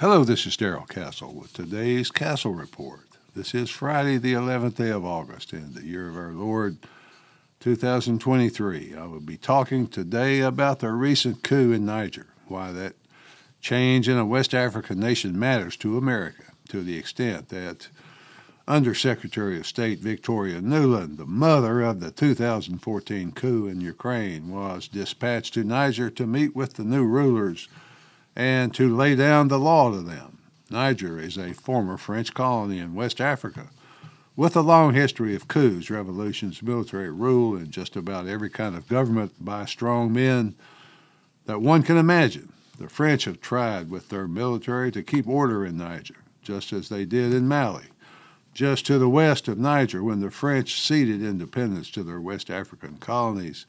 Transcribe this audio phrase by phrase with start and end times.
[0.00, 3.06] Hello, this is Darrell Castle with today's Castle Report.
[3.36, 6.78] This is Friday, the 11th day of August in the year of our Lord
[7.60, 8.96] 2023.
[8.96, 12.96] I will be talking today about the recent coup in Niger, why that
[13.60, 17.86] change in a West African nation matters to America to the extent that
[18.66, 25.54] Undersecretary of State Victoria Nuland, the mother of the 2014 coup in Ukraine, was dispatched
[25.54, 27.68] to Niger to meet with the new rulers
[28.36, 30.38] and to lay down the law to them.
[30.70, 33.68] Niger is a former French colony in West Africa
[34.36, 38.88] with a long history of coups, revolutions, military rule, and just about every kind of
[38.88, 40.54] government by strong men
[41.46, 42.52] that one can imagine.
[42.78, 47.04] The French have tried with their military to keep order in Niger, just as they
[47.04, 47.84] did in Mali,
[48.52, 52.96] just to the west of Niger when the French ceded independence to their West African
[52.96, 53.66] colonies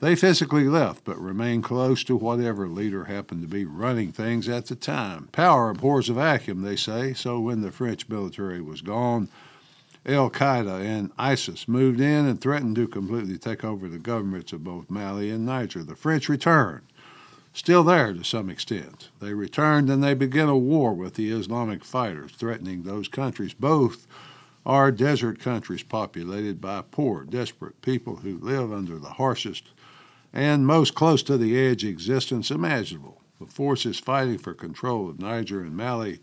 [0.00, 4.66] they physically left, but remained close to whatever leader happened to be running things at
[4.66, 5.28] the time.
[5.32, 9.28] Power abhors a vacuum, they say, so when the French military was gone,
[10.04, 14.62] Al Qaeda and ISIS moved in and threatened to completely take over the governments of
[14.62, 15.82] both Mali and Niger.
[15.82, 16.82] The French returned,
[17.52, 19.08] still there to some extent.
[19.20, 23.54] They returned and they began a war with the Islamic fighters, threatening those countries.
[23.54, 24.06] Both
[24.66, 29.70] are desert countries populated by poor, desperate people who live under the harshest
[30.32, 33.20] and most close to the edge existence imaginable.
[33.40, 36.20] The forces fighting for control of Niger and Mali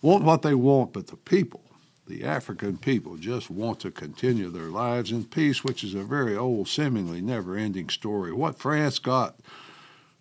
[0.00, 1.62] want what they want, but the people,
[2.06, 6.36] the African people, just want to continue their lives in peace, which is a very
[6.36, 8.32] old, seemingly never ending story.
[8.32, 9.36] What France got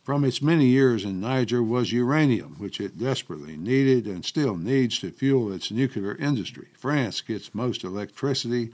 [0.04, 5.00] from its many years in Niger was uranium, which it desperately needed and still needs
[5.00, 6.68] to fuel its nuclear industry.
[6.74, 8.72] France gets most electricity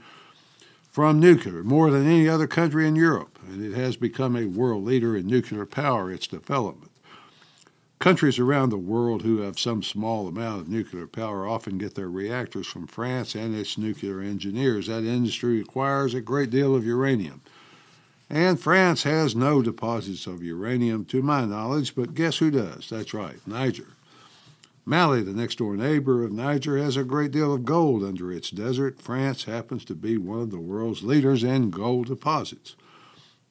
[0.92, 4.84] from nuclear, more than any other country in Europe, and it has become a world
[4.84, 6.92] leader in nuclear power, its development.
[7.98, 12.10] Countries around the world who have some small amount of nuclear power often get their
[12.10, 14.88] reactors from France and its nuclear engineers.
[14.88, 17.40] That industry requires a great deal of uranium.
[18.28, 22.88] And France has no deposits of uranium, to my knowledge, but guess who does?
[22.90, 23.86] That's right, Niger.
[24.84, 28.50] Mali, the next door neighbor of Niger, has a great deal of gold under its
[28.50, 29.00] desert.
[29.00, 32.74] France happens to be one of the world's leaders in gold deposits.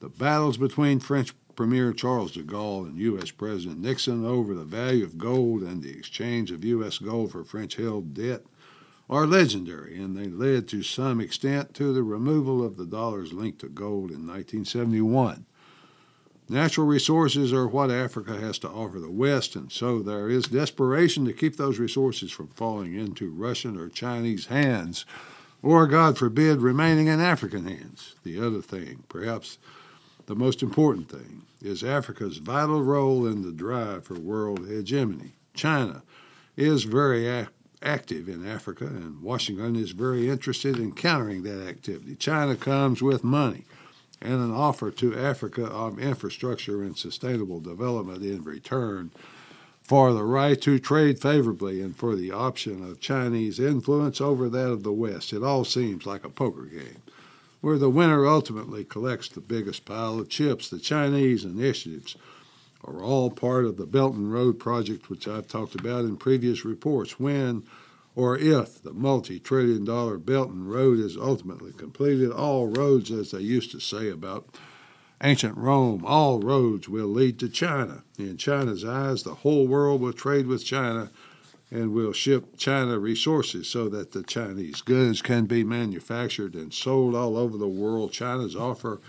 [0.00, 3.30] The battles between French Premier Charles de Gaulle and U.S.
[3.30, 6.98] President Nixon over the value of gold and the exchange of U.S.
[6.98, 8.42] gold for French held debt
[9.08, 13.60] are legendary, and they led to some extent to the removal of the dollars linked
[13.60, 15.46] to gold in 1971.
[16.52, 21.24] Natural resources are what Africa has to offer the West, and so there is desperation
[21.24, 25.06] to keep those resources from falling into Russian or Chinese hands,
[25.62, 28.16] or, God forbid, remaining in African hands.
[28.22, 29.56] The other thing, perhaps
[30.26, 35.32] the most important thing, is Africa's vital role in the drive for world hegemony.
[35.54, 36.02] China
[36.54, 37.48] is very ac-
[37.82, 42.14] active in Africa, and Washington is very interested in countering that activity.
[42.14, 43.64] China comes with money
[44.22, 49.10] and an offer to Africa of infrastructure and sustainable development in return
[49.82, 54.70] for the right to trade favorably and for the option of Chinese influence over that
[54.70, 55.32] of the West.
[55.32, 57.02] It all seems like a poker game
[57.60, 60.68] where the winner ultimately collects the biggest pile of chips.
[60.68, 62.16] The Chinese initiatives
[62.84, 66.64] are all part of the Belt and Road Project, which I've talked about in previous
[66.64, 67.20] reports.
[67.20, 67.62] When
[68.14, 73.30] or if the multi trillion dollar Belt and Road is ultimately completed, all roads, as
[73.30, 74.48] they used to say about
[75.22, 78.04] ancient Rome, all roads will lead to China.
[78.18, 81.10] In China's eyes, the whole world will trade with China
[81.70, 87.14] and will ship China resources so that the Chinese goods can be manufactured and sold
[87.14, 88.12] all over the world.
[88.12, 89.00] China's offer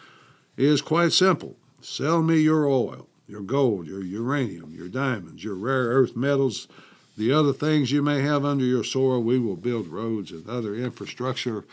[0.56, 5.88] is quite simple sell me your oil, your gold, your uranium, your diamonds, your rare
[5.88, 6.70] earth metals
[7.18, 10.76] the other things you may have under your soil, we will build roads and other
[10.76, 11.64] infrastructure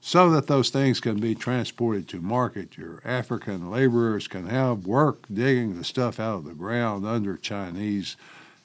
[0.00, 2.76] so that those things can be transported to market.
[2.76, 8.16] Your African laborers can have work digging the stuff out of the ground under Chinese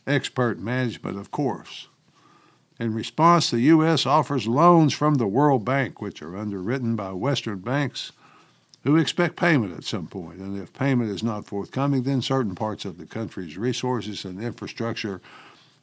[0.05, 1.87] expert management, of course.
[2.79, 4.05] In response, the U.S.
[4.05, 8.11] offers loans from the World Bank, which are underwritten by Western banks
[8.83, 10.39] who expect payment at some point.
[10.39, 15.21] And if payment is not forthcoming, then certain parts of the country's resources and infrastructure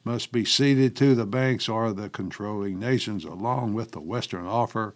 [0.03, 4.93] must be ceded to the banks or the controlling nations, along with the Western offer.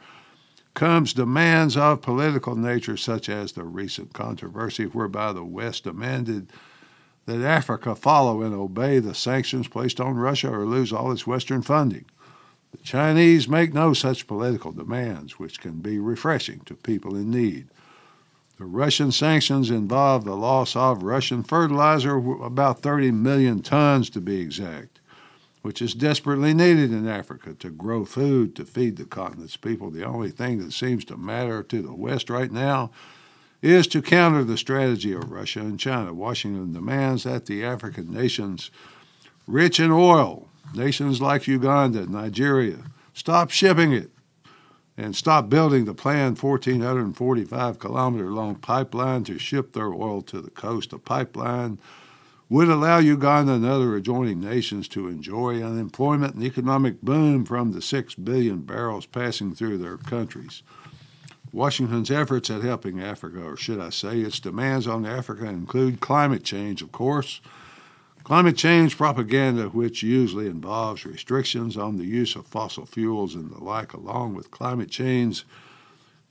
[0.73, 6.51] Comes demands of political nature, such as the recent controversy whereby the West demanded
[7.25, 11.61] that Africa follow and obey the sanctions placed on Russia or lose all its Western
[11.61, 12.05] funding.
[12.71, 17.67] The Chinese make no such political demands, which can be refreshing to people in need.
[18.57, 24.39] The Russian sanctions involve the loss of Russian fertilizer, about 30 million tons to be
[24.39, 24.99] exact.
[25.61, 29.89] which is desperately needed in Africa to grow food to feed the continent's people.
[29.89, 32.91] The only thing that seems to matter to the West right now
[33.63, 36.13] is to counter the strategy of Russia and China.
[36.13, 38.69] Washington demands that the African nations
[39.47, 42.77] rich in oil, nations like Uganda, Nigeria,
[43.15, 44.11] stop shipping it
[44.97, 50.51] and stop building the planned 1,445 kilometer long pipeline to ship their oil to the
[50.51, 50.93] coast.
[50.93, 51.79] A pipeline
[52.47, 57.81] would allow Uganda and other adjoining nations to enjoy unemployment and economic boom from the
[57.81, 60.61] 6 billion barrels passing through their countries.
[61.51, 66.43] Washington's efforts at helping Africa, or should I say, its demands on Africa, include climate
[66.43, 67.41] change, of course.
[68.25, 73.63] Climate change propaganda, which usually involves restrictions on the use of fossil fuels and the
[73.63, 75.45] like, along with climate change,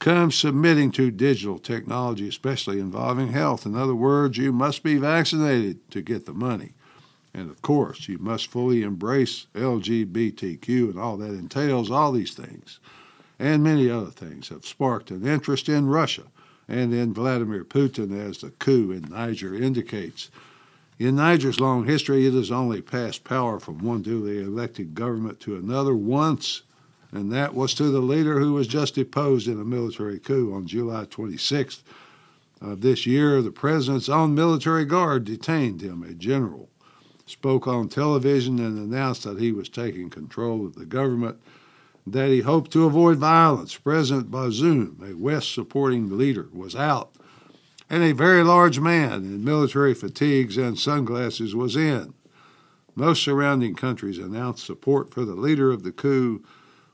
[0.01, 3.65] comes submitting to digital technology, especially involving health.
[3.65, 6.73] In other words, you must be vaccinated to get the money.
[7.33, 11.93] And of course, you must fully embrace LGBTQ and all that entails.
[11.93, 12.81] All these things
[13.39, 16.25] and many other things have sparked an interest in Russia
[16.67, 20.29] and in Vladimir Putin, as the coup in Niger indicates.
[20.99, 25.57] In Niger's long history, it has only passed power from one duly elected government to
[25.57, 26.63] another once
[27.15, 30.67] and that was to the leader who was just deposed in a military coup on
[30.67, 31.83] July 26th
[32.61, 33.41] of this year.
[33.41, 36.03] The president's own military guard detained him.
[36.03, 36.69] A general
[37.25, 41.39] spoke on television and announced that he was taking control of the government,
[42.05, 43.77] that he hoped to avoid violence.
[43.77, 47.15] President Bazoum, a West supporting leader, was out,
[47.95, 52.13] and a very large man in military fatigues and sunglasses was in.
[52.97, 56.43] Most surrounding countries announced support for the leader of the coup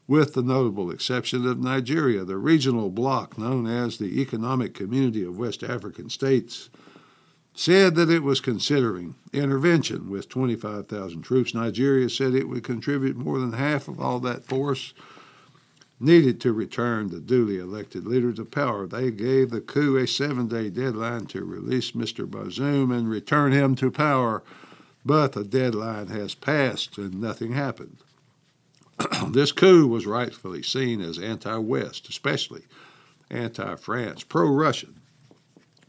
[0.07, 5.39] with the notable exception of Nigeria, the regional bloc known as the Economic Community of
[5.39, 6.69] West African States,
[7.55, 11.55] said that it was considering intervention with 25,000 troops.
[11.55, 14.93] Nigeria said it would contribute more than half of all that force
[16.01, 18.87] needed to return the duly elected leader to power.
[18.87, 22.27] They gave the coup a seven day deadline to release Mr.
[22.27, 24.43] Bazoum and return him to power,
[25.05, 27.99] but the deadline has passed and nothing happened.
[29.29, 32.63] this coup was rightfully seen as anti West, especially
[33.31, 34.97] anti France, pro Russian.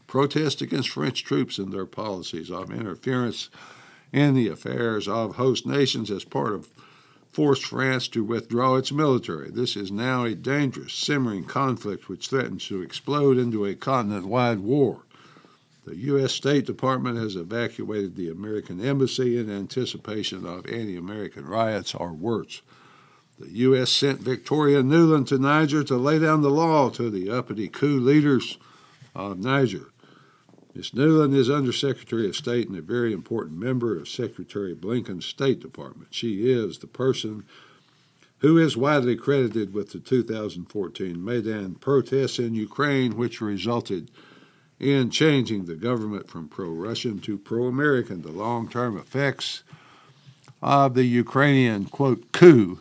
[0.06, 3.48] Protest against French troops and their policies of interference
[4.12, 6.68] in the affairs of host nations as part of
[7.32, 9.50] forced France to withdraw its military.
[9.50, 14.60] This is now a dangerous, simmering conflict which threatens to explode into a continent wide
[14.60, 15.02] war.
[15.86, 16.32] The U.S.
[16.32, 22.62] State Department has evacuated the American embassy in anticipation of anti American riots or worse.
[23.38, 23.90] The U.S.
[23.90, 28.58] sent Victoria Nuland to Niger to lay down the law to the uppity coup leaders
[29.14, 29.91] of Niger.
[30.74, 30.92] Ms.
[30.92, 36.14] Nuland is Undersecretary of State and a very important member of Secretary Blinken's State Department.
[36.14, 37.44] She is the person
[38.38, 44.10] who is widely credited with the 2014 Maidan protests in Ukraine, which resulted
[44.80, 48.22] in changing the government from pro Russian to pro American.
[48.22, 49.62] The long term effects
[50.62, 52.80] of the Ukrainian, quote, coup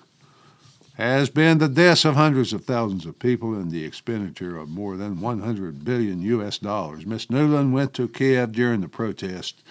[0.95, 4.97] has been the deaths of hundreds of thousands of people and the expenditure of more
[4.97, 6.57] than 100 billion U.S.
[6.57, 7.05] dollars.
[7.05, 9.63] Miss Nuland went to Kiev during the protest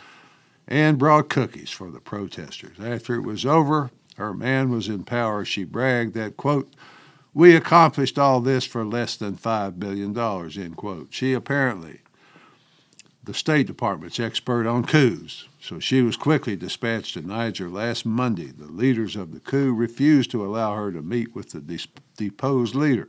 [0.66, 2.78] and brought cookies for the protesters.
[2.80, 5.44] After it was over, her man was in power.
[5.44, 6.72] She bragged that, quote,
[7.32, 11.08] we accomplished all this for less than $5 billion, end quote.
[11.10, 12.00] She apparently
[13.30, 18.46] the State Department's expert on coups, so she was quickly dispatched to Niger last Monday.
[18.46, 23.08] The leaders of the coup refused to allow her to meet with the deposed leader,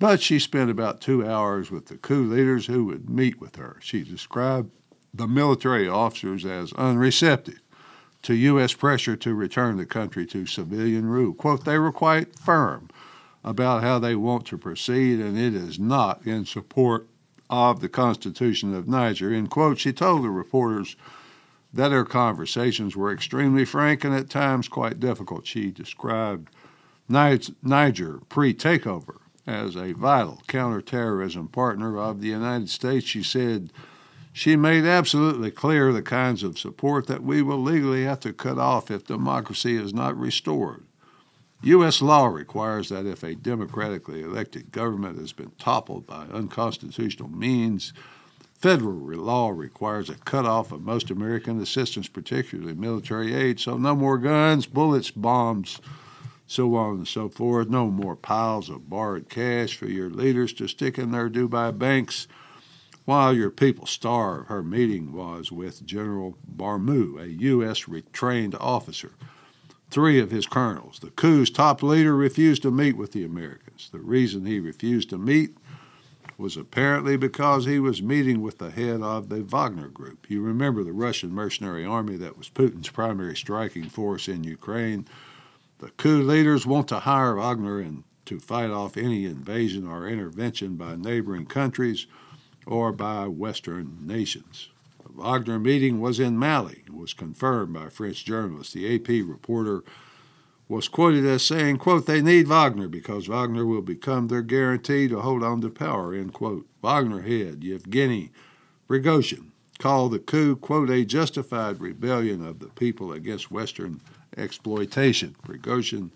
[0.00, 3.76] but she spent about two hours with the coup leaders who would meet with her.
[3.80, 4.72] She described
[5.14, 7.60] the military officers as unreceptive
[8.22, 8.72] to U.S.
[8.72, 11.32] pressure to return the country to civilian rule.
[11.32, 12.90] Quote, they were quite firm
[13.44, 17.06] about how they want to proceed, and it is not in support
[17.50, 19.32] of the Constitution of Niger.
[19.32, 20.96] In quote, she told the reporters
[21.72, 25.46] that her conversations were extremely frank and at times quite difficult.
[25.46, 26.48] She described
[27.08, 33.06] Niger pre takeover as a vital counterterrorism partner of the United States.
[33.06, 33.72] She said
[34.32, 38.58] she made absolutely clear the kinds of support that we will legally have to cut
[38.58, 40.84] off if democracy is not restored.
[41.62, 42.00] U.S.
[42.00, 47.92] law requires that if a democratically elected government has been toppled by unconstitutional means,
[48.54, 53.58] federal law requires a cutoff of most American assistance, particularly military aid.
[53.58, 55.80] So, no more guns, bullets, bombs,
[56.46, 57.68] so on and so forth.
[57.68, 62.28] No more piles of borrowed cash for your leaders to stick in their Dubai banks
[63.04, 64.46] while your people starve.
[64.46, 67.86] Her meeting was with General Barmou, a U.S.
[67.86, 69.10] retrained officer
[69.90, 70.98] three of his colonels.
[71.00, 73.88] The coup's top leader refused to meet with the Americans.
[73.90, 75.56] The reason he refused to meet
[76.36, 80.30] was apparently because he was meeting with the head of the Wagner Group.
[80.30, 85.06] You remember the Russian mercenary army that was Putin's primary striking force in Ukraine.
[85.78, 90.76] The coup leaders want to hire Wagner and to fight off any invasion or intervention
[90.76, 92.06] by neighboring countries
[92.66, 94.68] or by Western nations.
[95.18, 98.72] Wagner meeting was in Mali, it was confirmed by French journalists.
[98.72, 99.82] The AP reporter
[100.68, 105.20] was quoted as saying, quote, they need Wagner because Wagner will become their guarantee to
[105.20, 106.66] hold on to power, end quote.
[106.82, 108.30] Wagner head Yevgeny
[108.88, 114.00] Prigozhin called the coup, quote, a justified rebellion of the people against Western
[114.36, 115.34] exploitation.
[115.44, 116.10] Prigozhin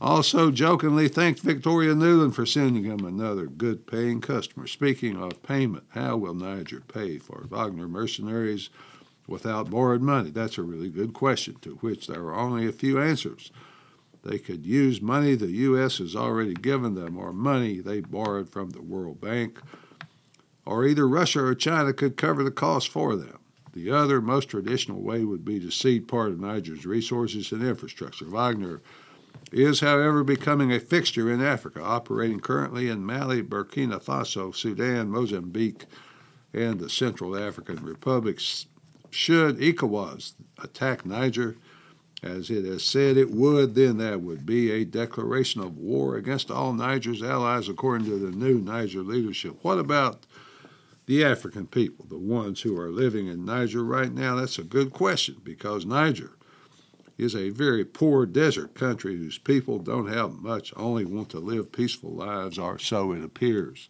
[0.00, 4.66] also jokingly thanked Victoria Nuland for sending him another good paying customer.
[4.66, 8.70] Speaking of payment, how will Niger pay for Wagner mercenaries
[9.26, 10.30] without borrowed money?
[10.30, 13.52] That's a really good question to which there are only a few answers.
[14.22, 15.98] They could use money the U.S.
[15.98, 19.60] has already given them or money they borrowed from the World Bank,
[20.66, 23.38] or either Russia or China could cover the cost for them.
[23.72, 28.26] The other, most traditional way would be to cede part of Niger's resources and infrastructure.
[28.26, 28.82] Wagner
[29.52, 35.86] is, however, becoming a fixture in Africa, operating currently in Mali, Burkina Faso, Sudan, Mozambique,
[36.52, 38.66] and the Central African Republics.
[39.10, 41.56] Should ECOWAS attack Niger,
[42.22, 46.50] as it has said it would, then that would be a declaration of war against
[46.50, 49.56] all Niger's allies, according to the new Niger leadership.
[49.62, 50.26] What about
[51.06, 54.36] the African people, the ones who are living in Niger right now?
[54.36, 56.32] That's a good question because Niger
[57.20, 61.70] is a very poor desert country whose people don't have much, only want to live
[61.70, 63.88] peaceful lives, or so it appears.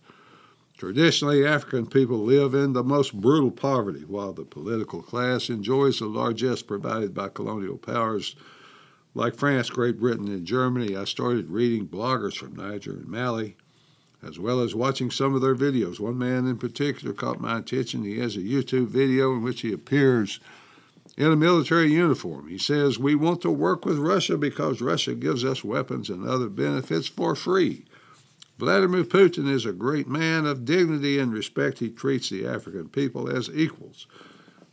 [0.76, 6.06] Traditionally, African people live in the most brutal poverty, while the political class enjoys the
[6.06, 8.34] largesse provided by colonial powers
[9.14, 10.96] like France, Great Britain, and Germany.
[10.96, 13.56] I started reading bloggers from Niger and Mali,
[14.26, 16.00] as well as watching some of their videos.
[16.00, 18.04] One man in particular caught my attention.
[18.04, 20.40] He has a YouTube video in which he appears
[21.20, 22.48] in a military uniform.
[22.48, 26.48] He says, We want to work with Russia because Russia gives us weapons and other
[26.48, 27.84] benefits for free.
[28.58, 31.80] Vladimir Putin is a great man of dignity and respect.
[31.80, 34.06] He treats the African people as equals.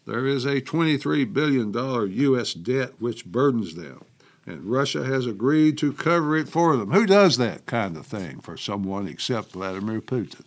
[0.06, 1.74] There is a $23 billion
[2.14, 2.54] U.S.
[2.54, 4.06] debt which burdens them,
[4.46, 6.92] and Russia has agreed to cover it for them.
[6.92, 10.46] Who does that kind of thing for someone except Vladimir Putin?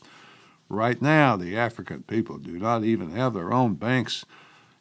[0.71, 4.25] Right now, the African people do not even have their own banks,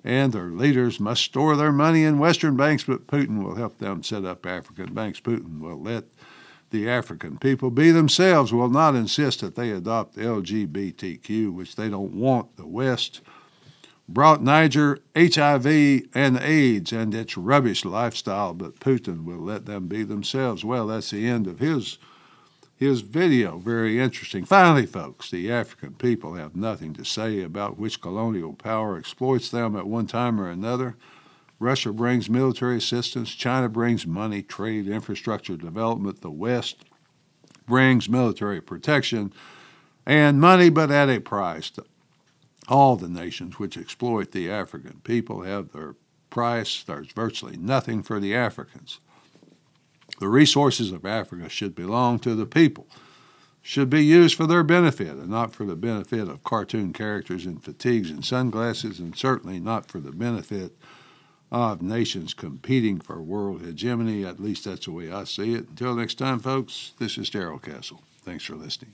[0.03, 4.01] and their leaders must store their money in Western banks, but Putin will help them
[4.03, 5.19] set up African banks.
[5.19, 6.05] Putin will let
[6.71, 12.13] the African people be themselves will not insist that they adopt LGBTQ, which they don't
[12.13, 12.55] want.
[12.57, 13.21] The West
[14.07, 15.65] brought Niger HIV
[16.13, 20.63] and AIDS and its rubbish lifestyle, but Putin will let them be themselves.
[20.63, 21.97] Well, that's the end of his
[22.79, 23.57] his video.
[23.57, 24.45] Very interesting.
[24.45, 29.75] Finally, folks, the African people have nothing to say about which colonial power exploits them
[29.75, 30.95] at one time or another.
[31.59, 36.85] Russia brings military assistance, China brings money, trade, infrastructure development, the West
[37.67, 39.33] brings military protection
[40.05, 41.73] and money, but at a price.
[42.69, 45.95] All the nations which exploit the African people have their
[46.29, 46.81] price.
[46.81, 49.01] There's virtually nothing for the Africans.
[50.19, 52.87] The resources of Africa should belong to the people,
[53.61, 57.59] should be used for their benefit and not for the benefit of cartoon characters in
[57.59, 60.77] fatigues and sunglasses, and certainly not for the benefit
[61.51, 64.25] of nations competing for world hegemony.
[64.25, 65.69] At least that's the way I see it.
[65.69, 68.01] Until next time, folks, this is Darrell Castle.
[68.23, 68.93] Thanks for listening.